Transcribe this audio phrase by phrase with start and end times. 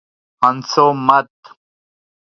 [0.41, 1.31] ہنسو مت